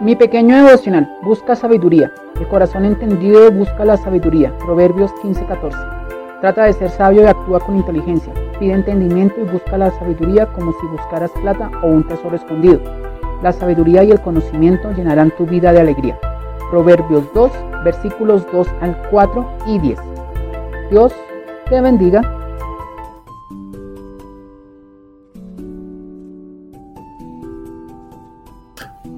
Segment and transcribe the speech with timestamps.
[0.00, 2.10] Mi pequeño devocional, busca sabiduría.
[2.40, 4.50] El corazón entendido busca la sabiduría.
[4.56, 5.76] Proverbios 15:14.
[6.40, 8.32] Trata de ser sabio y actúa con inteligencia.
[8.58, 12.80] Pide entendimiento y busca la sabiduría como si buscaras plata o un tesoro escondido.
[13.42, 16.18] La sabiduría y el conocimiento llenarán tu vida de alegría.
[16.70, 17.52] Proverbios 2,
[17.84, 19.98] versículos 2 al 4 y 10.
[20.90, 21.14] Dios
[21.68, 22.22] te bendiga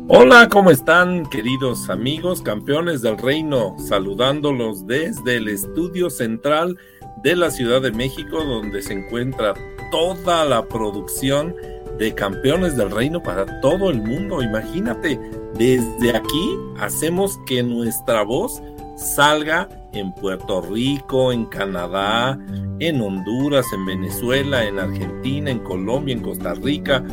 [0.09, 3.77] Hola, ¿cómo están queridos amigos, campeones del reino?
[3.79, 6.77] Saludándolos desde el estudio central
[7.23, 9.55] de la Ciudad de México, donde se encuentra
[9.93, 11.55] toda la producción
[11.99, 14.43] de campeones del reino para todo el mundo.
[14.43, 15.21] Imagínate,
[15.55, 18.61] desde aquí hacemos que nuestra voz
[18.97, 22.39] salga en Puerto Rico, en Canadá,
[22.81, 27.05] en Honduras, en Venezuela, en Argentina, en Colombia, en Costa Rica.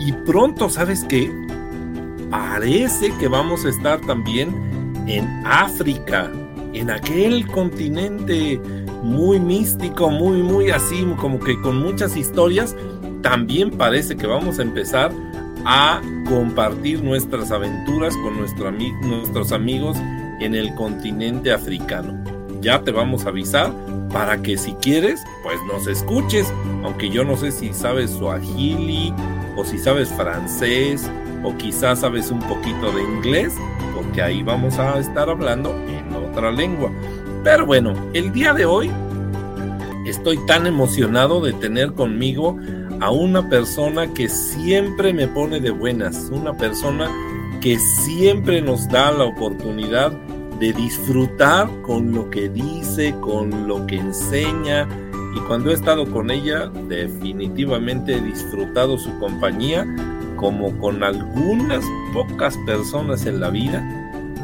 [0.00, 1.30] Y pronto, ¿sabes qué?
[2.34, 4.48] Parece que vamos a estar también
[5.06, 6.32] en África,
[6.72, 8.60] en aquel continente
[9.04, 12.74] muy místico, muy, muy así, como que con muchas historias.
[13.22, 15.12] También parece que vamos a empezar
[15.64, 19.96] a compartir nuestras aventuras con nuestros amigos
[20.40, 22.20] en el continente africano.
[22.60, 23.72] Ya te vamos a avisar
[24.12, 29.14] para que si quieres, pues nos escuches, aunque yo no sé si sabes suajili
[29.56, 31.08] o si sabes francés
[31.44, 33.54] o quizás sabes un poquito de inglés,
[33.94, 36.90] porque ahí vamos a estar hablando en otra lengua.
[37.44, 38.90] Pero bueno, el día de hoy
[40.06, 42.58] estoy tan emocionado de tener conmigo
[43.00, 47.10] a una persona que siempre me pone de buenas, una persona
[47.60, 50.12] que siempre nos da la oportunidad
[50.58, 54.88] de disfrutar con lo que dice, con lo que enseña.
[55.36, 59.84] Y cuando he estado con ella, definitivamente he disfrutado su compañía
[60.36, 63.82] como con algunas pocas personas en la vida.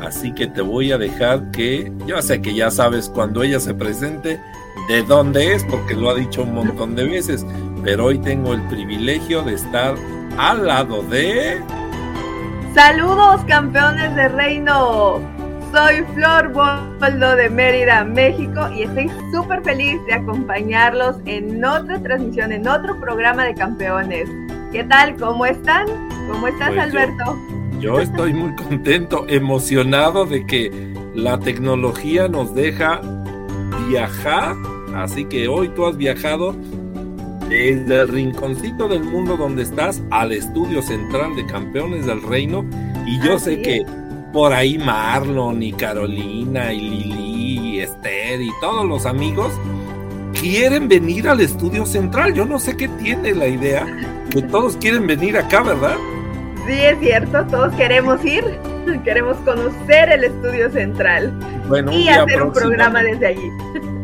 [0.00, 3.74] Así que te voy a dejar que, yo sé que ya sabes cuando ella se
[3.74, 4.40] presente
[4.88, 7.44] de dónde es, porque lo ha dicho un montón de veces,
[7.84, 9.94] pero hoy tengo el privilegio de estar
[10.38, 11.60] al lado de...
[12.74, 15.20] Saludos campeones de reino.
[15.72, 22.50] Soy Flor Boldo de Mérida, México, y estoy súper feliz de acompañarlos en otra transmisión,
[22.52, 24.28] en otro programa de campeones.
[24.72, 25.16] ¿Qué tal?
[25.16, 25.86] ¿Cómo están?
[26.30, 27.36] ¿Cómo estás, pues Alberto?
[27.80, 30.70] Yo, estoy muy contento, emocionado de que
[31.12, 33.00] la tecnología nos deja
[33.88, 34.54] viajar.
[34.94, 36.54] Así que hoy tú has viajado
[37.48, 42.64] desde el rinconcito del mundo donde estás al estudio central de Campeones del Reino.
[43.06, 43.84] Y yo sé que
[44.32, 49.52] por ahí Marlon y Carolina y Lili y Esther y todos los amigos
[50.40, 52.32] quieren venir al estudio central.
[52.34, 53.86] Yo no sé qué tiene la idea
[54.30, 55.96] que todos quieren venir acá, ¿verdad?
[56.66, 58.44] Sí, es cierto, todos queremos ir,
[59.04, 61.32] queremos conocer el estudio central
[61.92, 63.50] y hacer un programa desde allí.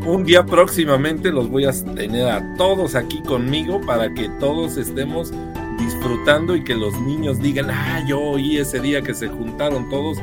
[0.05, 5.33] Un día próximamente los voy a tener a todos aquí conmigo para que todos estemos
[5.79, 10.19] disfrutando y que los niños digan, ah, yo oí ese día que se juntaron todos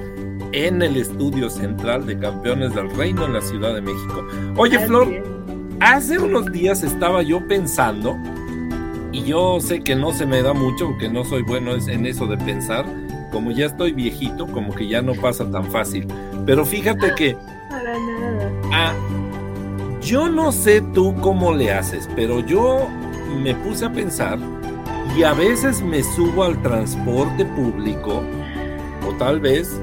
[0.53, 4.25] en el estudio central de Campeones del Reino en la Ciudad de México.
[4.55, 5.09] Oye, Flor,
[5.79, 8.17] hace unos días estaba yo pensando
[9.11, 12.25] y yo sé que no se me da mucho, que no soy bueno en eso
[12.25, 12.85] de pensar.
[13.31, 16.07] Como ya estoy viejito, como que ya no pasa tan fácil.
[16.45, 17.35] Pero fíjate que...
[17.69, 18.51] Para nada.
[18.71, 18.93] Ah,
[20.01, 22.87] yo no sé tú cómo le haces, pero yo
[23.41, 24.37] me puse a pensar
[25.17, 28.21] y a veces me subo al transporte público
[29.07, 29.79] o tal vez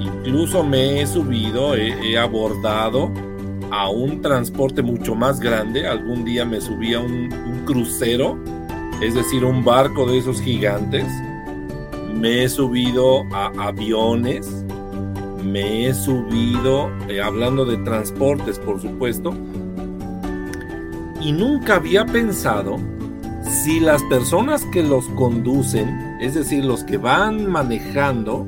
[0.00, 3.10] incluso me he subido, he, he abordado
[3.70, 5.86] a un transporte mucho más grande.
[5.86, 8.38] Algún día me subí a un, un crucero
[9.00, 11.06] es decir, un barco de esos gigantes,
[12.12, 14.64] me he subido a aviones,
[15.44, 19.34] me he subido, eh, hablando de transportes, por supuesto,
[21.20, 22.76] y nunca había pensado
[23.44, 28.46] si las personas que los conducen, es decir, los que van manejando,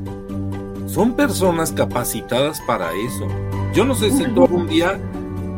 [0.87, 3.29] son personas capacitadas para eso.
[3.73, 4.99] Yo no sé si tú algún día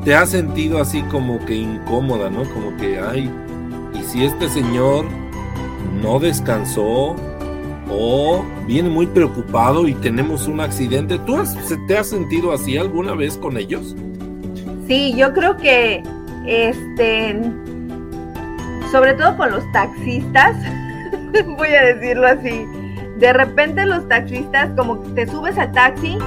[0.05, 2.45] te has sentido así como que incómoda, ¿no?
[2.45, 3.31] Como que, ay,
[3.95, 5.05] y si este señor
[6.03, 7.15] no descansó
[7.89, 11.57] o viene muy preocupado y tenemos un accidente, ¿tú has,
[11.87, 13.95] te has sentido así alguna vez con ellos?
[14.89, 16.03] Sí, yo creo que,
[16.47, 17.41] este,
[18.91, 20.57] sobre todo con los taxistas,
[21.57, 22.67] voy a decirlo así,
[23.19, 26.19] de repente los taxistas, como te subes al taxi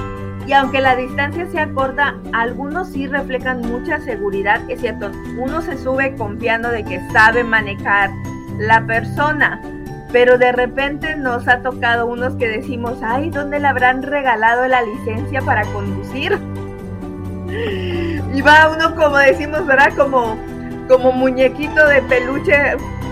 [0.46, 5.76] y aunque la distancia sea corta, algunos sí reflejan mucha seguridad, es cierto, uno se
[5.76, 8.10] sube confiando de que sabe manejar
[8.58, 9.60] la persona,
[10.12, 14.82] pero de repente nos ha tocado unos que decimos, ay, ¿dónde le habrán regalado la
[14.82, 16.38] licencia para conducir?
[18.34, 19.92] Y va uno, como decimos, ¿verdad?
[19.96, 20.36] Como,
[20.88, 22.54] como muñequito de peluche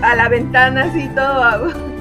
[0.02, 1.93] a la ventana, así todo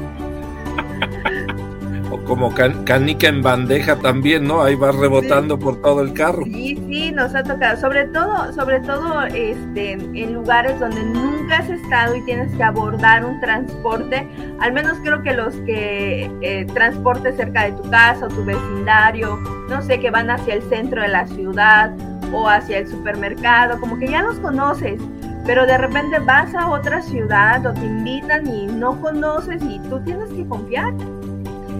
[2.25, 4.62] como canica en bandeja también, ¿no?
[4.62, 6.44] Ahí va rebotando por todo el carro.
[6.46, 11.70] Sí, sí, nos ha tocado, sobre todo, sobre todo este, en lugares donde nunca has
[11.70, 14.28] estado y tienes que abordar un transporte,
[14.60, 19.38] al menos creo que los que eh, transportes cerca de tu casa o tu vecindario,
[19.70, 21.92] no sé, que van hacia el centro de la ciudad
[22.31, 25.00] o hacia el supermercado, como que ya los conoces,
[25.46, 30.00] pero de repente vas a otra ciudad o te invitan y no conoces y tú
[30.04, 30.94] tienes que confiar.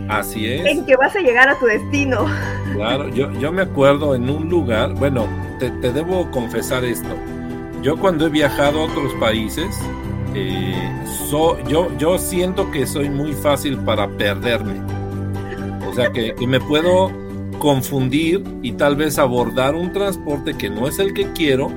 [0.10, 0.66] Así es.
[0.66, 2.26] En que vas a llegar a tu destino.
[2.74, 5.28] Claro, yo, yo me acuerdo en un lugar, bueno,
[5.60, 7.16] te, debo confesar esto.
[7.82, 9.80] Yo cuando he viajado a otros países,
[10.34, 10.90] eh,
[11.68, 14.82] yo, yo siento que soy muy fácil para perderme.
[15.88, 17.12] O sea, que, que me puedo
[17.60, 21.72] confundir y tal vez abordar un transporte que no es el que quiero.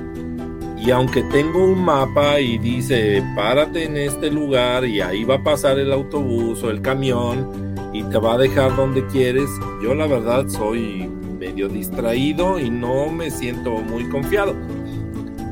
[0.77, 5.43] Y aunque tengo un mapa y dice, párate en este lugar y ahí va a
[5.43, 7.66] pasar el autobús o el camión,
[7.97, 9.49] y te va a dejar donde quieres.
[9.81, 11.09] Yo la verdad soy
[11.39, 14.55] medio distraído y no me siento muy confiado.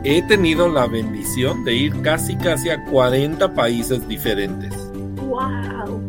[0.04, 4.72] He tenido la bendición de ir casi casi a 40 países diferentes.
[5.16, 6.02] ¡Wow!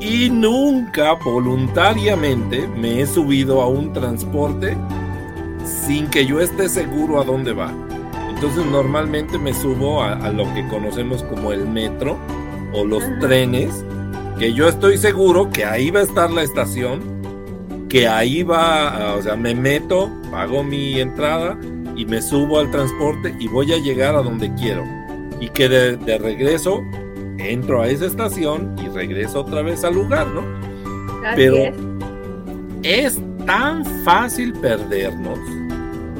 [0.00, 4.76] Y nunca voluntariamente me he subido a un transporte
[5.64, 7.72] sin que yo esté seguro a dónde va.
[8.28, 12.18] Entonces normalmente me subo a, lo que conocemos como el metro
[12.74, 13.84] o los trenes
[14.42, 17.00] que yo estoy seguro que ahí va a estar la estación,
[17.88, 21.56] que ahí va, o sea, me meto, pago mi entrada
[21.94, 24.84] y me subo al transporte y voy a llegar a donde quiero.
[25.38, 26.82] Y que de, regreso
[27.38, 30.42] entro a esa estación y regreso otra vez al lugar, ¿no?
[31.36, 31.58] Pero
[32.82, 33.22] es.
[33.46, 35.38] tan fácil perdernos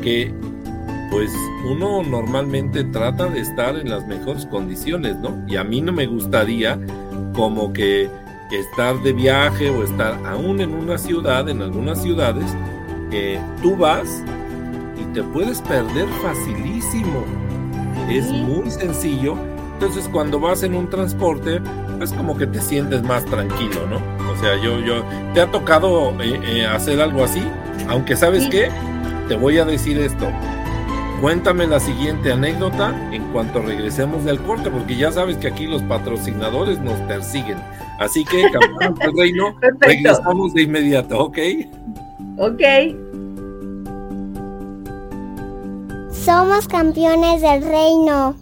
[0.00, 0.32] que
[1.10, 1.32] pues
[1.68, 5.44] uno normalmente trata de estar en las mejores condiciones, ¿no?
[5.48, 6.78] Y a mí no me gustaría
[7.32, 8.10] como que
[8.50, 12.44] estar de viaje o estar aún en una ciudad, en algunas ciudades,
[13.10, 14.22] que tú vas
[15.00, 17.24] y te puedes perder facilísimo.
[18.08, 19.36] Es muy sencillo.
[19.74, 21.60] Entonces cuando vas en un transporte,
[22.00, 23.96] es como que te sientes más tranquilo, ¿no?
[24.30, 25.04] O sea, yo, yo,
[25.34, 27.42] ¿te ha tocado eh, eh, hacer algo así?
[27.88, 28.70] Aunque sabes qué,
[29.28, 30.28] te voy a decir esto.
[31.22, 35.80] Cuéntame la siguiente anécdota en cuanto regresemos del corte, porque ya sabes que aquí los
[35.82, 37.58] patrocinadores nos persiguen.
[38.00, 41.38] Así que, campeón del reino, regresamos de inmediato, ¿ok?
[42.38, 42.62] Ok.
[46.10, 48.41] Somos campeones del reino.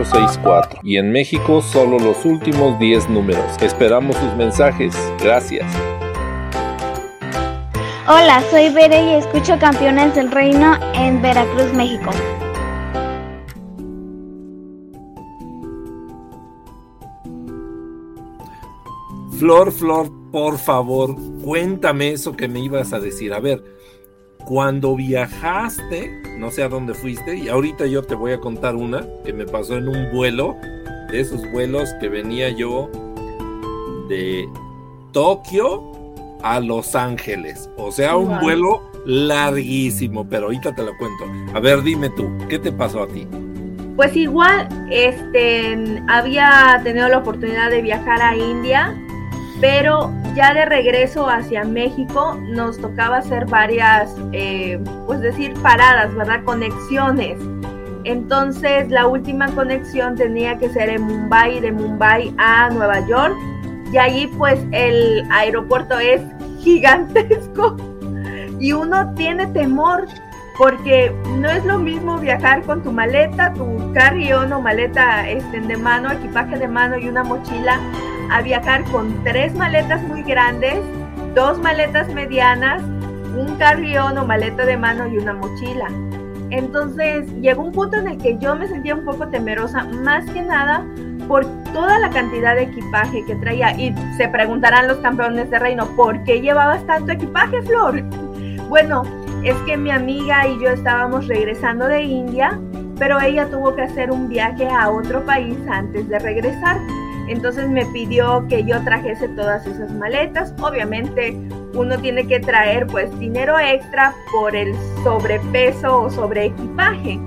[0.83, 3.45] y en México solo los últimos 10 números.
[3.61, 4.95] Esperamos sus mensajes.
[5.21, 5.65] Gracias.
[8.07, 12.09] Hola, soy Bere y escucho Campeones del Reino en Veracruz, México.
[19.37, 23.33] Flor, Flor, por favor, cuéntame eso que me ibas a decir.
[23.33, 23.63] A ver,
[24.51, 29.05] cuando viajaste, no sé a dónde fuiste, y ahorita yo te voy a contar una
[29.23, 30.57] que me pasó en un vuelo
[31.09, 32.89] de esos vuelos que venía yo
[34.09, 34.45] de
[35.13, 35.93] Tokio
[36.43, 37.69] a Los Ángeles.
[37.77, 38.39] O sea, un Wow.
[38.41, 41.23] vuelo larguísimo, pero ahorita te lo cuento.
[41.53, 43.25] A ver, dime tú, ¿qué te pasó a ti?
[43.95, 48.93] Pues igual, este, había tenido la oportunidad de viajar a India,
[49.61, 56.43] pero ya de regreso hacia México nos tocaba hacer varias, eh, pues decir, paradas, ¿verdad?
[56.43, 57.37] Conexiones.
[58.03, 63.35] Entonces la última conexión tenía que ser en Mumbai, de Mumbai a Nueva York.
[63.91, 66.21] Y allí pues el aeropuerto es
[66.59, 67.75] gigantesco
[68.59, 70.07] y uno tiene temor
[70.57, 75.77] porque no es lo mismo viajar con tu maleta, tu carry-on o maleta este, de
[75.77, 77.79] mano, equipaje de mano y una mochila,
[78.31, 80.79] a viajar con tres maletas muy grandes,
[81.33, 82.81] dos maletas medianas,
[83.35, 85.87] un carry-on o maleta de mano y una mochila.
[86.49, 90.41] Entonces llegó un punto en el que yo me sentía un poco temerosa, más que
[90.41, 90.85] nada
[91.27, 93.71] por toda la cantidad de equipaje que traía.
[93.79, 98.03] Y se preguntarán los campeones de reino, ¿por qué llevabas tanto equipaje, Flor?
[98.71, 99.03] Bueno,
[99.43, 102.59] es que mi amiga y yo estábamos regresando de India,
[102.99, 106.77] pero ella tuvo que hacer un viaje a otro país antes de regresar.
[107.27, 110.53] Entonces me pidió que yo trajese todas esas maletas.
[110.61, 111.35] Obviamente
[111.73, 117.19] uno tiene que traer pues dinero extra por el sobrepeso o sobre equipaje.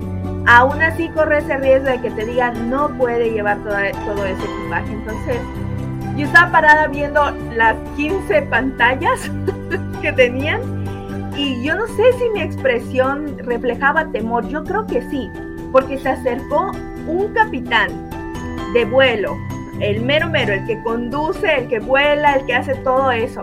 [0.47, 4.43] Aún así corre ese riesgo de que te digan no puede llevar todo, todo ese
[4.43, 4.93] equipaje.
[4.93, 5.37] Entonces
[6.15, 9.29] yo estaba parada viendo las 15 pantallas
[10.01, 10.84] que tenían
[11.37, 15.29] y yo no sé si mi expresión reflejaba temor, yo creo que sí,
[15.71, 16.71] porque se acercó
[17.07, 17.89] un capitán
[18.73, 19.35] de vuelo,
[19.79, 23.41] el mero mero, el que conduce, el que vuela, el que hace todo eso,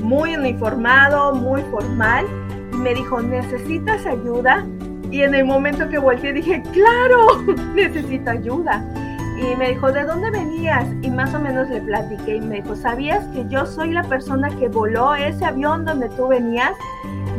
[0.00, 2.26] muy uniformado, muy formal,
[2.72, 4.64] y me dijo, ¿necesitas ayuda?
[5.10, 7.42] Y en el momento que volteé dije, claro,
[7.74, 8.84] necesito ayuda.
[9.36, 10.86] Y me dijo, ¿de dónde venías?
[11.02, 14.48] Y más o menos le platiqué y me dijo, ¿sabías que yo soy la persona
[14.50, 16.72] que voló ese avión donde tú venías?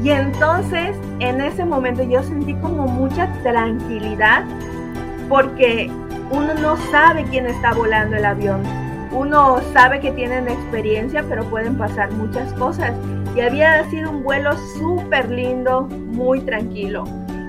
[0.01, 4.43] Y entonces en ese momento yo sentí como mucha tranquilidad
[5.29, 5.89] porque
[6.31, 8.63] uno no sabe quién está volando el avión.
[9.12, 12.93] Uno sabe que tienen experiencia, pero pueden pasar muchas cosas.
[13.35, 17.03] Y había sido un vuelo súper lindo, muy tranquilo.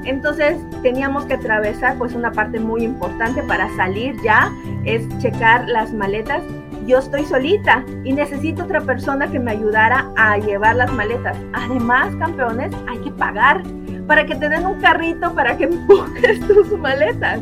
[0.04, 4.52] Entonces teníamos que atravesar pues una parte muy importante para salir ya,
[4.84, 6.42] es checar las maletas.
[6.86, 11.36] Yo estoy solita y necesito otra persona que me ayudara a llevar las maletas.
[11.54, 13.62] Además, campeones, hay que pagar
[14.06, 17.40] para que te den un carrito para que empujes tus maletas.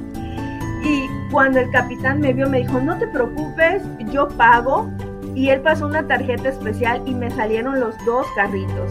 [0.85, 4.91] Y cuando el capitán me vio, me dijo, no te preocupes, yo pago.
[5.35, 8.91] Y él pasó una tarjeta especial y me salieron los dos carritos.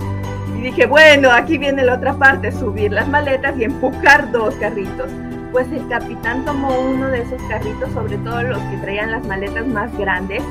[0.57, 5.09] Y dije, bueno, aquí viene la otra parte, subir las maletas y empujar dos carritos.
[5.51, 9.67] Pues el capitán tomó uno de esos carritos, sobre todo los que traían las maletas
[9.67, 10.41] más grandes,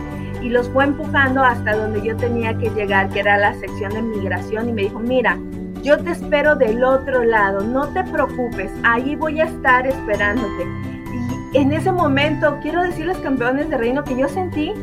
[0.42, 4.02] y los fue empujando hasta donde yo tenía que llegar, que era la sección de
[4.02, 5.38] migración, y me dijo, mira,
[5.82, 10.66] yo te espero del otro lado, no te preocupes, ahí voy a estar esperándote.
[11.52, 14.74] Y en ese momento, quiero decirles, campeones de reino, que yo sentí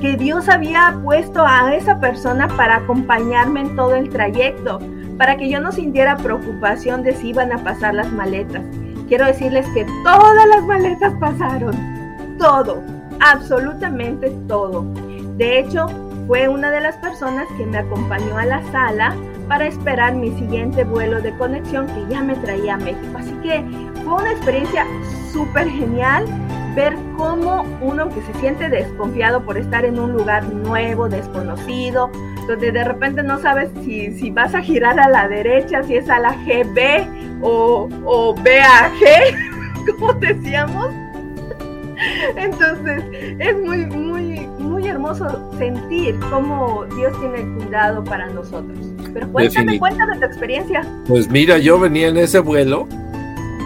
[0.00, 4.78] que Dios había puesto a esa persona para acompañarme en todo el trayecto,
[5.18, 8.62] para que yo no sintiera preocupación de si iban a pasar las maletas.
[9.08, 11.76] Quiero decirles que todas las maletas pasaron,
[12.38, 12.82] todo,
[13.20, 14.84] absolutamente todo.
[15.36, 15.86] De hecho,
[16.26, 19.14] fue una de las personas que me acompañó a la sala
[19.48, 23.18] para esperar mi siguiente vuelo de conexión que ya me traía a México.
[23.18, 23.62] Así que
[24.04, 24.86] fue una experiencia
[25.32, 26.24] súper genial
[26.74, 32.10] ver cómo uno que se siente desconfiado por estar en un lugar nuevo, desconocido,
[32.48, 36.08] donde de repente no sabes si, si vas a girar a la derecha, si es
[36.08, 37.13] a la GB
[37.44, 39.36] o, o B a G,
[39.98, 40.90] como decíamos.
[42.36, 43.04] Entonces
[43.38, 45.26] es muy, muy, muy hermoso
[45.58, 48.78] sentir cómo Dios tiene cuidado para nosotros.
[49.12, 50.82] Pero cuéntame, cuéntame tu experiencia.
[51.06, 52.88] Pues mira, yo venía en ese vuelo.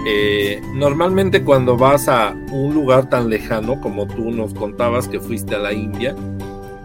[0.06, 5.54] eh, normalmente cuando vas a un lugar tan lejano como tú nos contabas que fuiste
[5.56, 6.14] a la India,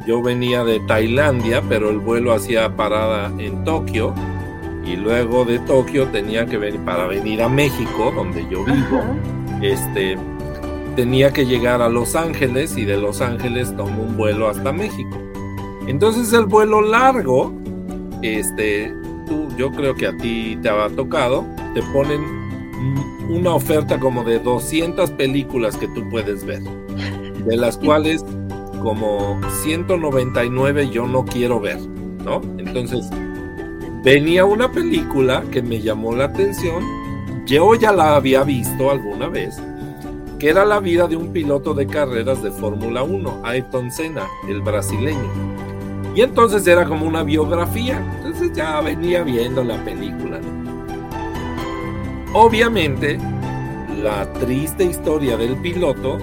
[0.07, 4.13] yo venía de Tailandia, pero el vuelo hacía parada en Tokio
[4.85, 8.99] y luego de Tokio tenía que venir para venir a México, donde yo vivo.
[8.99, 9.15] Ajá.
[9.61, 10.17] Este
[10.95, 15.17] tenía que llegar a Los Ángeles y de Los Ángeles tomo un vuelo hasta México.
[15.87, 17.53] Entonces el vuelo largo,
[18.21, 18.93] este,
[19.27, 22.21] tú, yo creo que a ti te ha tocado, te ponen
[23.29, 28.23] una oferta como de 200 películas que tú puedes ver, de las cuales
[28.81, 31.79] como 199 yo no quiero ver,
[32.23, 32.41] ¿no?
[32.57, 33.09] Entonces
[34.03, 36.83] venía una película que me llamó la atención,
[37.45, 39.55] yo ya la había visto alguna vez,
[40.39, 44.61] que era la vida de un piloto de carreras de Fórmula 1, Ayrton Senna, el
[44.61, 45.31] brasileño.
[46.15, 50.39] Y entonces era como una biografía, entonces ya venía viendo la película.
[52.33, 53.17] Obviamente,
[54.01, 56.17] la triste historia del piloto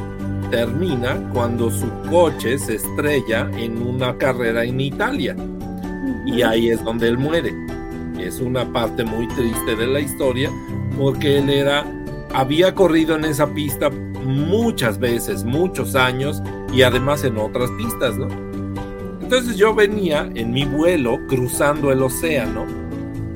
[0.50, 5.34] termina cuando su coche se estrella en una carrera en Italia.
[6.26, 7.69] Y ahí es donde él muere.
[8.24, 10.50] Es una parte muy triste de la historia
[10.96, 11.84] porque él era
[12.32, 18.28] había corrido en esa pista muchas veces, muchos años y además en otras pistas, ¿no?
[19.20, 22.66] Entonces yo venía en mi vuelo cruzando el océano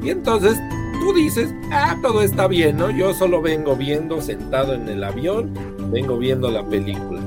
[0.03, 0.61] y entonces
[1.01, 2.91] tú dices, ah, todo está bien, ¿no?
[2.91, 5.53] Yo solo vengo viendo sentado en el avión,
[5.91, 7.21] vengo viendo la película.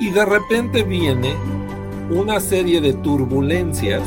[0.00, 1.34] Y de repente viene
[2.10, 4.02] una serie de turbulencias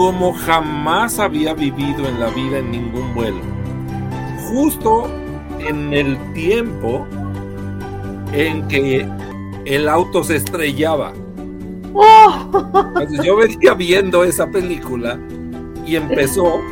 [0.00, 3.42] como jamás había vivido en la vida en ningún vuelo.
[4.48, 5.10] Justo
[5.58, 7.06] en el tiempo
[8.32, 9.06] en que
[9.66, 11.12] el auto se estrellaba.
[11.84, 15.20] Entonces yo venía viendo esa película
[15.84, 16.62] y empezó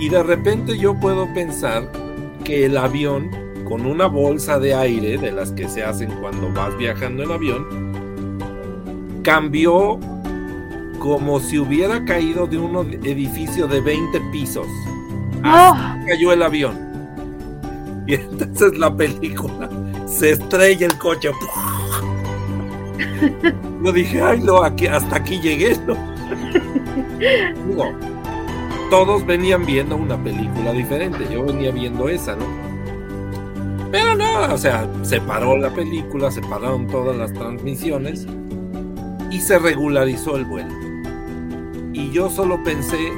[0.00, 1.92] y de repente yo puedo pensar
[2.42, 3.30] que el avión
[3.68, 7.66] con una bolsa de aire de las que se hacen cuando vas viajando en avión
[9.22, 10.00] cambió
[11.02, 14.68] como si hubiera caído de un edificio de 20 pisos.
[15.42, 16.78] Así cayó el avión.
[18.06, 19.68] Y entonces la película
[20.06, 21.30] se estrella el coche.
[23.82, 25.76] Yo dije, ay, no, aquí, hasta aquí llegué.
[25.86, 25.96] ¿no?
[28.88, 31.26] todos venían viendo una película diferente.
[31.32, 32.44] Yo venía viendo esa, ¿no?
[33.90, 38.24] Pero no, o sea, se paró la película, se pararon todas las transmisiones
[39.32, 40.91] y se regularizó el vuelo.
[41.92, 43.12] Y yo solo pensé,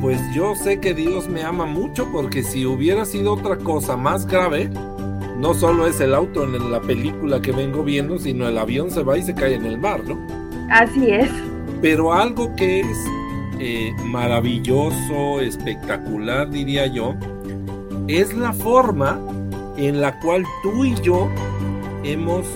[0.00, 4.26] pues yo sé que Dios me ama mucho porque si hubiera sido otra cosa más
[4.26, 4.70] grave,
[5.38, 9.02] no solo es el auto en la película que vengo viendo, sino el avión se
[9.02, 10.18] va y se cae en el mar, ¿no?
[10.70, 11.30] Así es.
[11.80, 12.98] Pero algo que es
[13.58, 17.14] eh, maravilloso, espectacular, diría yo,
[18.08, 19.18] es la forma
[19.76, 21.28] en la cual tú y yo
[22.04, 22.46] hemos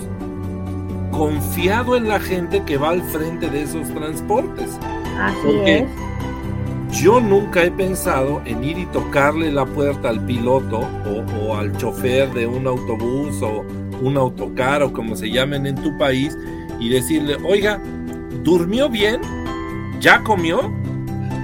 [1.17, 4.77] confiado en la gente que va al frente de esos transportes.
[5.19, 5.87] Así es
[6.91, 10.87] yo nunca he pensado en ir y tocarle la puerta al piloto
[11.41, 13.65] o, al chofer de un autobús o
[14.01, 16.37] un autocar o como se llamen en tu país
[16.79, 17.81] y decirle, oiga,
[18.43, 19.21] ¿durmió bien?
[19.99, 20.71] ¿Ya comió?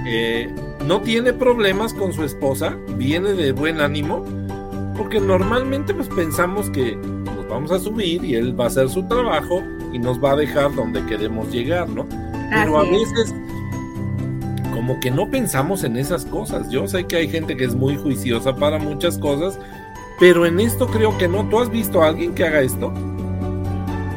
[0.06, 0.52] Eh,
[0.86, 2.76] ¿No tiene problemas con su esposa?
[2.96, 4.24] ¿Viene de buen ánimo?
[4.96, 6.98] Porque normalmente pues pensamos que
[7.54, 9.62] vamos a subir y él va a hacer su trabajo
[9.92, 12.04] y nos va a dejar donde queremos llegar, ¿no?
[12.50, 13.32] Pero a veces
[14.74, 16.68] como que no pensamos en esas cosas.
[16.68, 19.58] Yo sé que hay gente que es muy juiciosa para muchas cosas,
[20.18, 21.48] pero en esto creo que no.
[21.48, 22.92] ¿Tú has visto a alguien que haga esto?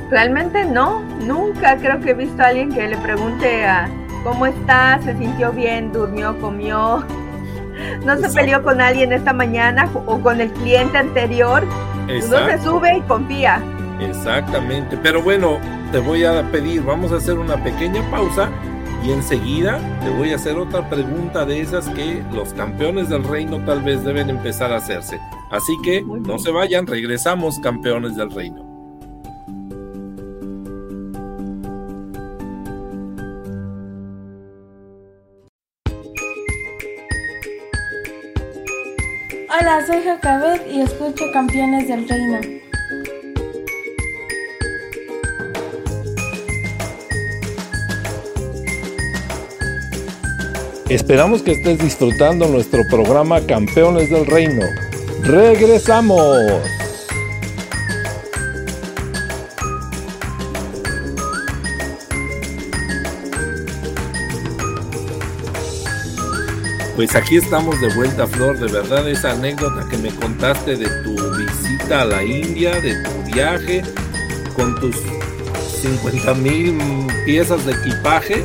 [0.10, 3.88] Realmente no, nunca creo que he visto a alguien que le pregunte a
[4.24, 7.06] cómo está, se sintió bien, durmió, comió,
[8.04, 11.64] no se peleó con alguien esta mañana o con el cliente anterior.
[12.08, 13.62] No se sube y confía.
[14.00, 15.60] Exactamente, pero bueno,
[15.92, 18.50] te voy a pedir, vamos a hacer una pequeña pausa
[19.04, 23.60] y enseguida te voy a hacer otra pregunta de esas que los campeones del reino
[23.66, 25.20] tal vez deben empezar a hacerse.
[25.52, 28.67] Así que no se vayan, regresamos campeones del reino.
[39.88, 42.40] Soy Jacabet y escucho Campeones del Reino.
[50.90, 54.66] Esperamos que estés disfrutando nuestro programa Campeones del Reino.
[55.24, 56.77] ¡Regresamos!
[66.98, 68.58] Pues aquí estamos de vuelta, Flor.
[68.58, 73.32] De verdad, esa anécdota que me contaste de tu visita a la India, de tu
[73.32, 73.84] viaje,
[74.56, 74.96] con tus
[75.80, 76.76] 50 mil
[77.24, 78.44] piezas de equipaje,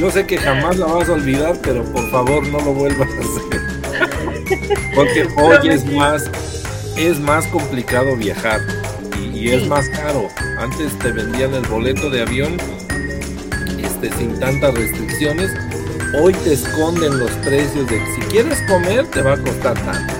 [0.00, 3.20] yo sé que jamás la vas a olvidar, pero por favor no lo vuelvas a
[3.20, 3.60] hacer.
[4.94, 6.30] Porque hoy es más,
[6.96, 8.62] es más complicado viajar
[9.34, 10.30] y, es más caro.
[10.58, 12.56] Antes te vendían el boleto de avión
[13.78, 15.52] este, sin tantas restricciones.
[16.18, 20.14] Hoy te esconden los precios de si quieres comer te va a costar tanto.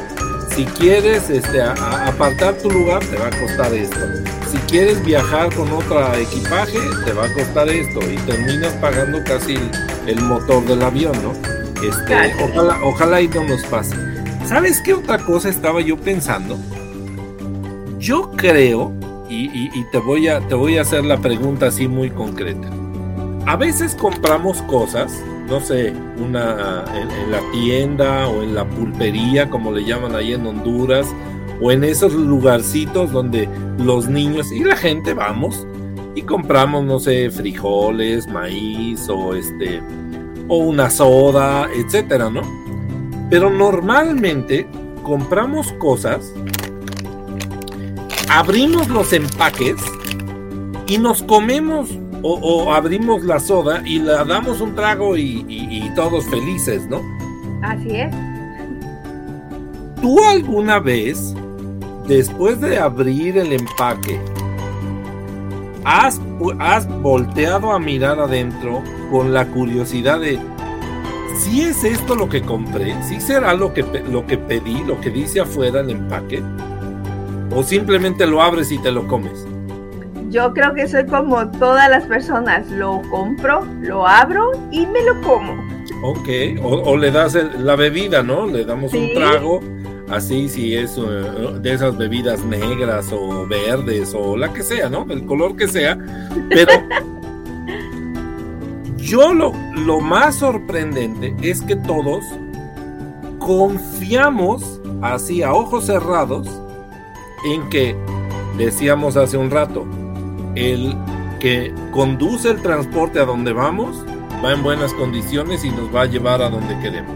[0.54, 3.98] Si quieres este, apartar tu lugar te va a costar esto
[4.50, 9.58] si quieres viajar con otro equipaje, te va a costar esto y terminas pagando casi
[10.06, 11.32] el, motor del avión, ¿no?
[11.82, 13.96] Este, ojalá, ojalá y no nos pase.
[14.46, 16.58] ¿Sabes qué otra cosa estaba yo pensando?
[17.98, 18.92] Yo creo,
[19.28, 22.68] y, y- y te, voy a, te voy a hacer la pregunta así muy concreta.
[23.46, 25.12] A veces compramos cosas,
[25.48, 30.46] no sé, una en, la tienda o en la pulpería, como le llaman ahí en
[30.46, 31.06] Honduras,
[31.60, 35.66] o en esos lugarcitos donde los niños y la gente vamos
[36.14, 39.80] y compramos, no sé, frijoles, maíz o este
[40.48, 42.42] o una soda, etcétera, ¿no?
[43.30, 44.66] Pero normalmente
[45.02, 46.32] compramos cosas,
[48.28, 49.76] abrimos los empaques
[50.86, 51.90] y nos comemos
[52.22, 56.86] o, o abrimos la soda y la damos un trago y, y- y todos felices,
[56.88, 57.00] ¿no?
[57.62, 58.14] Así es.
[60.02, 61.34] ¿Tú alguna vez,
[62.06, 64.20] después de abrir el empaque,
[65.84, 66.20] has,
[66.58, 70.38] has volteado a mirar adentro con la curiosidad de
[71.38, 75.10] si es esto lo que compré, si será lo que, lo que pedí, lo que
[75.10, 76.42] dice afuera el empaque,
[77.54, 79.45] o simplemente lo abres y te lo comes?
[80.30, 82.68] Yo creo que soy como todas las personas.
[82.70, 85.54] Lo compro, lo abro y me lo como.
[86.02, 86.28] Ok,
[86.62, 88.46] o, o le das el- la bebida, ¿no?
[88.46, 88.98] Le damos Sí.
[88.98, 89.60] un trago,
[90.10, 91.02] así si es eh,
[91.60, 95.04] de esas bebidas negras o verdes o la que sea, ¿no?
[95.04, 95.96] Del color que sea.
[96.50, 96.72] Pero
[98.98, 102.24] yo lo, lo más sorprendente es que todos
[103.38, 106.48] confiamos así a ojos cerrados
[107.44, 107.94] en que,
[108.58, 109.86] decíamos hace un rato,
[110.56, 110.96] el
[111.38, 114.04] que conduce el transporte a donde vamos
[114.44, 117.14] va en buenas condiciones y nos va a llevar a donde queremos.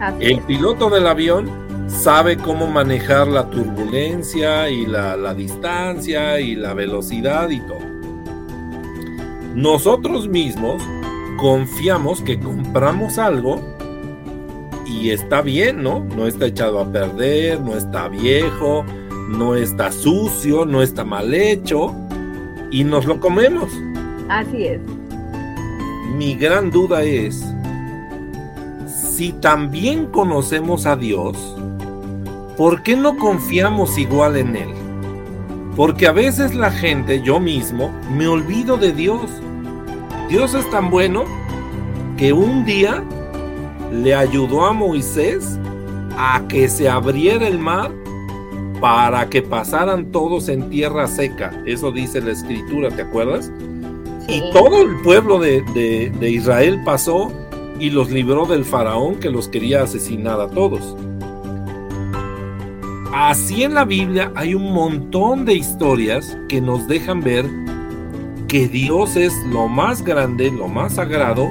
[0.00, 1.48] Así El piloto del avión
[1.88, 7.84] sabe cómo manejar la turbulencia y la, la distancia y la velocidad y todo.
[9.54, 10.82] Nosotros mismos
[11.38, 13.60] confiamos que compramos algo
[14.86, 16.00] y está bien, ¿no?
[16.16, 18.84] No está echado a perder, no está viejo,
[19.28, 21.94] no está sucio, no está mal hecho
[22.74, 23.70] y nos lo comemos.
[24.28, 24.80] Así es.
[26.16, 27.40] Mi gran duda es,
[28.88, 31.36] si también conocemos a Dios,
[32.56, 34.74] ¿por qué no confiamos igual en Él?
[35.76, 39.30] Porque a veces la gente, yo mismo, me olvido de Dios.
[40.28, 41.22] Dios es tan bueno
[42.16, 43.04] que un día
[43.92, 45.60] le ayudó a Moisés
[46.18, 47.92] a que se abriera el mar
[48.80, 51.52] para que pasaran todos en tierra seca.
[51.66, 53.50] Eso dice la escritura, ¿te acuerdas?
[54.28, 57.30] Y todo el pueblo de, de- de Israel pasó
[57.78, 60.96] y los libró del faraón que los quería asesinar a todos.
[63.12, 67.46] Así en la Biblia hay un montón de historias que nos dejan ver
[68.48, 71.48] que Dios es lo más grande, lo más sagrado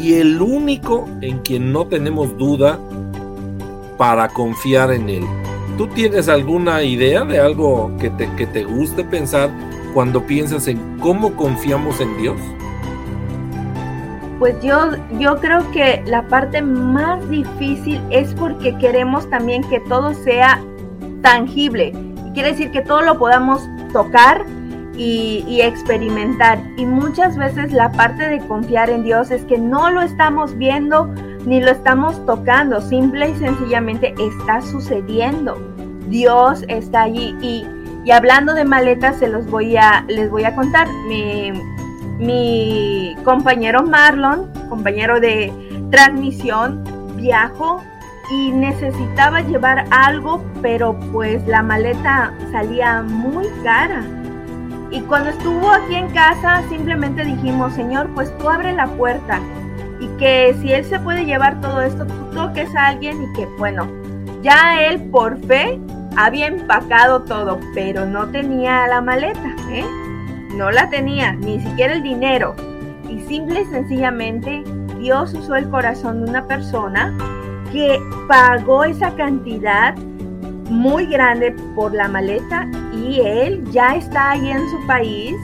[0.00, 2.78] y el único en quien no tenemos duda
[3.96, 5.24] para confiar en Él.
[5.76, 9.50] ¿Tú tienes alguna idea de algo que te, que te guste pensar
[9.92, 12.40] cuando piensas en cómo confiamos en Dios?
[14.38, 20.14] Pues yo, yo creo que la parte más difícil es porque queremos también que todo
[20.14, 20.62] sea
[21.20, 21.92] tangible.
[22.32, 23.60] Quiere decir que todo lo podamos
[23.92, 24.46] tocar
[24.96, 26.58] y, y experimentar.
[26.78, 31.14] Y muchas veces la parte de confiar en Dios es que no lo estamos viendo
[31.46, 32.80] ni lo estamos tocando.
[32.80, 35.56] Simple y sencillamente está sucediendo.
[36.08, 37.34] Dios está allí.
[37.40, 37.64] Y,
[38.04, 40.88] y hablando de maletas, se los voy a, les voy a contar.
[41.08, 41.52] Mi,
[42.18, 45.52] mi compañero Marlon, compañero de
[45.90, 46.82] transmisión,
[47.16, 47.80] viajó
[48.30, 54.02] y necesitaba llevar algo, pero pues la maleta salía muy cara.
[54.90, 59.40] Y cuando estuvo aquí en casa, simplemente dijimos, Señor, pues tú abre la puerta
[60.00, 63.46] y que si Él se puede llevar todo esto, tú toques a alguien y que,
[63.58, 63.88] bueno,
[64.42, 65.80] ya Él por fe
[66.16, 69.84] había empacado todo, pero no tenía la maleta, ¿eh?
[70.54, 72.54] No la tenía, ni siquiera el dinero.
[73.08, 74.64] Y simple y sencillamente
[74.98, 77.14] Dios usó el corazón de una persona
[77.72, 79.94] que pagó esa cantidad
[80.70, 85.34] muy grande por la maleta y él ya está ahí en su país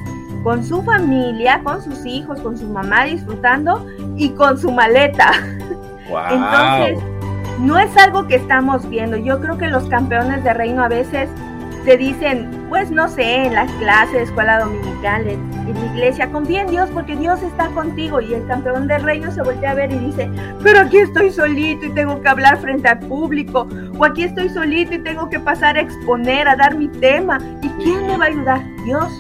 [0.42, 3.86] con su familia, con sus hijos, con su mamá disfrutando
[4.22, 5.32] y con su maleta.
[6.30, 6.98] Entonces,
[7.58, 9.16] no es algo que estamos viendo.
[9.16, 11.28] Yo creo que los campeones de reino a veces
[11.84, 16.62] te dicen, pues no sé, en las clases, escuela dominical, en, en la iglesia, confía
[16.62, 18.20] en Dios porque Dios está contigo.
[18.20, 20.30] Y el campeón del reino se voltea a ver y dice,
[20.62, 23.66] pero aquí estoy solito y tengo que hablar frente al público.
[23.98, 27.38] O aquí estoy solito y tengo que pasar a exponer, a dar mi tema.
[27.60, 28.60] ¿Y quién me va a ayudar?
[28.84, 29.10] Dios,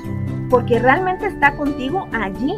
[0.48, 2.54] porque realmente está contigo allí,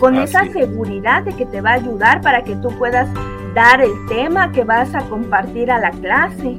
[0.00, 0.52] con Así esa es.
[0.52, 3.08] seguridad de que te va a ayudar para que tú puedas
[3.54, 6.58] dar el tema que vas a compartir a la clase.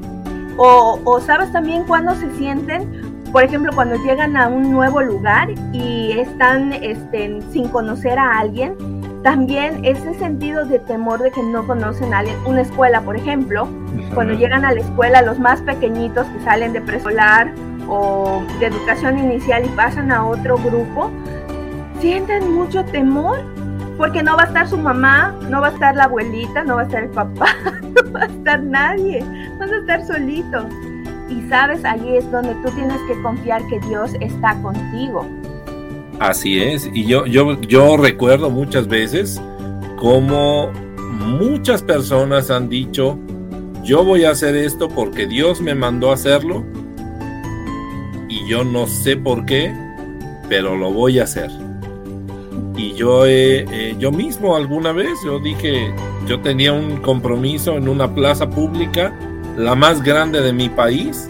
[0.58, 5.50] O, o sabes también cuándo se sienten por ejemplo, cuando llegan a un nuevo lugar
[5.72, 8.76] y están este, sin conocer a alguien,
[9.24, 13.70] también ese sentido de temor de que no conocen a alguien, una escuela, por ejemplo,
[14.14, 17.54] cuando llegan a la escuela, los más pequeñitos que salen de preescolar
[17.88, 21.10] o de educación inicial y pasan a otro grupo,
[22.02, 23.40] sienten mucho temor
[23.98, 26.82] porque no va a estar su mamá, no va a estar la abuelita, no va
[26.82, 29.24] a estar el papá, no va a estar nadie,
[29.60, 30.66] van a estar solitos.
[31.30, 35.26] Y sabes, allí es donde tú tienes que confiar que Dios está contigo.
[36.20, 39.42] Así es, y yo, yo, yo recuerdo muchas veces
[39.98, 40.72] como
[41.12, 43.18] muchas personas han dicho,
[43.84, 46.64] yo voy a hacer esto porque Dios me mandó a hacerlo
[48.28, 49.74] y yo no sé por qué,
[50.50, 51.52] pero lo voy a hacer.
[52.76, 55.94] Y yo, eh, yo mismo alguna vez, yo dije,
[56.28, 59.14] yo tenía un compromiso en una plaza pública,
[59.58, 61.30] la más grande de mi país,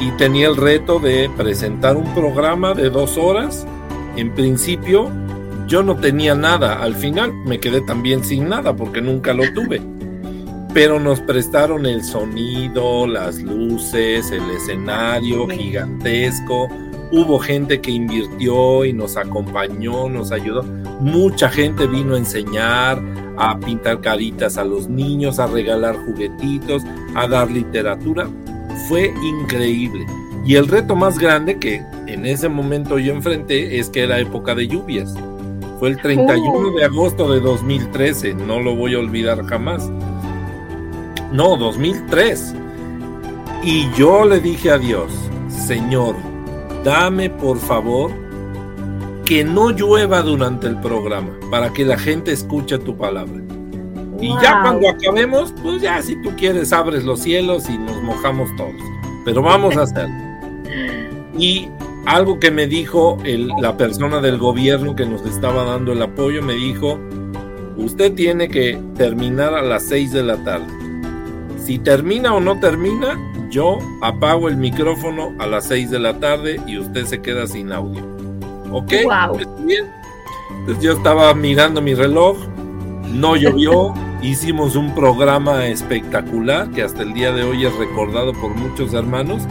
[0.00, 3.66] y tenía el reto de presentar un programa de dos horas.
[4.16, 5.10] En principio,
[5.66, 9.82] yo no tenía nada, al final me quedé también sin nada porque nunca lo tuve.
[10.72, 16.68] Pero nos prestaron el sonido, las luces, el escenario gigantesco,
[17.10, 20.62] Hubo gente que invirtió y nos acompañó, nos ayudó.
[21.00, 23.02] Mucha gente vino a enseñar,
[23.38, 26.82] a pintar caritas a los niños, a regalar juguetitos,
[27.14, 28.28] a dar literatura.
[28.88, 30.04] Fue increíble.
[30.44, 34.54] Y el reto más grande que en ese momento yo enfrenté es que era época
[34.54, 35.14] de lluvias.
[35.78, 39.88] Fue el 31 de agosto de 2013, no lo voy a olvidar jamás.
[41.32, 42.54] No, 2003.
[43.62, 45.12] Y yo le dije a Dios,
[45.48, 46.16] Señor,
[46.84, 48.10] dame por favor
[49.24, 53.42] que no llueva durante el programa para que la gente escuche tu palabra.
[54.20, 58.48] Y ya cuando acabemos, pues ya si tú quieres abres los cielos y nos mojamos
[58.56, 58.74] todos.
[59.24, 60.14] Pero vamos a hacerlo.
[61.38, 61.68] Y
[62.04, 63.16] algo que me dijo
[63.60, 66.98] la persona del gobierno que nos estaba dando el apoyo, me dijo,
[67.76, 70.77] usted tiene que terminar a las 6 de la tarde.
[71.68, 76.58] Si termina o no termina, yo apago el micrófono a las 6 de la tarde
[76.66, 78.02] y usted se queda sin audio.
[78.72, 78.90] ¿Ok?
[79.04, 79.66] Wow.
[79.66, 79.84] bien?
[80.60, 82.38] Entonces yo estaba mirando mi reloj,
[83.12, 88.54] no llovió, hicimos un programa espectacular que hasta el día de hoy es recordado por
[88.54, 89.42] muchos hermanos.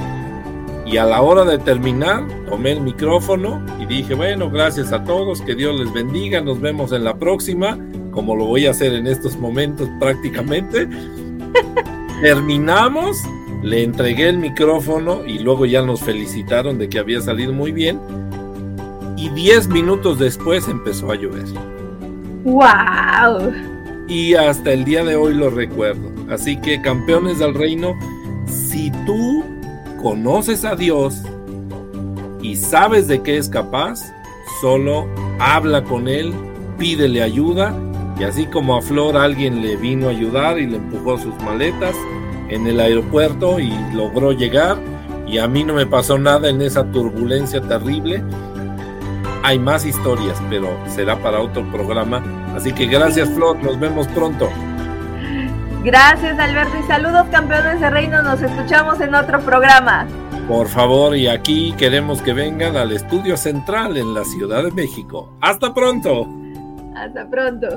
[0.87, 5.39] Y a la hora de terminar, tomé el micrófono y dije, bueno, gracias a todos,
[5.41, 7.77] que Dios les bendiga, nos vemos en la próxima,
[8.09, 10.89] como lo voy a hacer en estos momentos prácticamente.
[12.21, 13.23] Terminamos
[13.63, 17.99] le entregué el micrófono y luego ya nos felicitaron de que había salido muy bien.
[19.17, 21.45] Y 10 minutos después empezó a llover.
[22.43, 23.51] ¡Wow!
[24.07, 26.11] Y hasta el día de hoy lo recuerdo.
[26.29, 27.95] Así que, campeones del reino,
[28.45, 29.43] si tú
[30.01, 31.23] conoces a Dios
[32.41, 33.99] y sabes de qué es capaz,
[34.61, 35.07] solo
[35.39, 36.31] habla con Él,
[36.77, 37.75] pídele ayuda.
[38.19, 41.95] Y así como a Flor alguien le vino a ayudar y le empujó sus maletas,
[42.49, 44.77] en el aeropuerto y logró llegar
[45.27, 48.23] y a mí no me pasó nada en esa turbulencia terrible.
[49.43, 52.23] Hay más historias, pero será para otro programa.
[52.55, 54.49] Así que gracias Flor, nos vemos pronto.
[55.83, 60.07] Gracias Alberto y saludos campeones de reino, nos escuchamos en otro programa.
[60.47, 65.33] Por favor, y aquí queremos que vengan al estudio central en la Ciudad de México.
[65.41, 66.25] Hasta pronto.
[66.95, 67.67] Hasta pronto.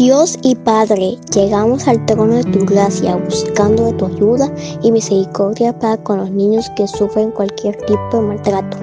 [0.00, 4.50] Dios y Padre, llegamos al trono de tu gracia buscando tu ayuda
[4.82, 8.78] y misericordia para con los niños que sufren cualquier tipo de maltrato.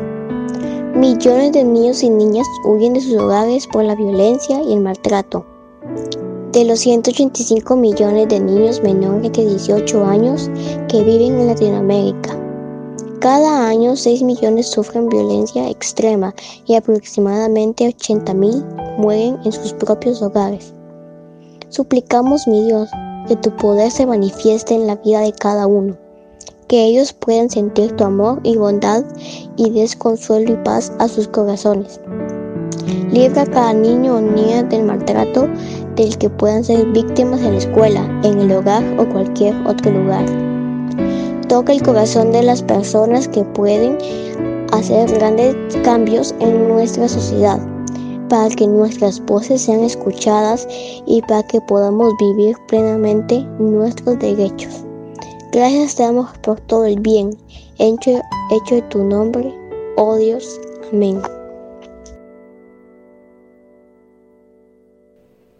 [0.93, 5.43] Millones de niños y niñas huyen de sus hogares por la violencia y el maltrato.
[6.51, 10.51] De los 185 millones de niños menores de 18 años
[10.87, 12.37] que viven en Latinoamérica,
[13.21, 16.35] cada año 6 millones sufren violencia extrema
[16.67, 18.63] y aproximadamente 80 mil
[18.99, 20.76] mueren en sus propios hogares.
[21.69, 22.89] Suplicamos, mi Dios,
[23.27, 25.97] que tu poder se manifieste en la vida de cada uno,
[26.69, 29.03] que ellos puedan sentir tu amor y bondad
[29.57, 31.99] y des consuelo y paz a sus corazones.
[33.11, 35.49] Libra a cada niño o niña del maltrato
[35.97, 40.25] del que puedan ser víctimas en la escuela, en el hogar o cualquier otro lugar.
[41.49, 43.97] Toca el corazón de las personas que pueden
[44.71, 47.59] hacer grandes cambios en nuestra sociedad
[48.29, 50.67] para que nuestras voces sean escuchadas
[51.05, 54.83] y para que podamos vivir plenamente nuestros derechos.
[55.51, 57.35] Gracias te damos por todo el bien
[57.79, 59.53] hecho, hecho tu nombre,
[59.95, 60.59] oh Dios.
[60.91, 61.21] Amén.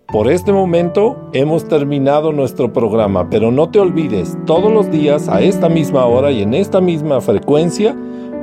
[0.08, 5.42] Por este momento hemos terminado nuestro programa, pero no te olvides, todos los días a
[5.42, 7.96] esta misma hora y en esta misma frecuencia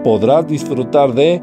[0.05, 1.43] podrás disfrutar de